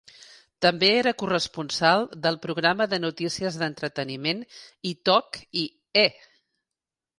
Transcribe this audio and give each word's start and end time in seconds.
També 0.65 0.87
era 1.01 1.11
corresponsal 1.21 2.05
del 2.23 2.39
programa 2.47 2.87
de 2.95 2.99
notícies 3.05 3.61
d'entreteniment 3.63 4.43
"etalk" 4.95 5.41
i 5.67 5.71
E! 6.05 6.07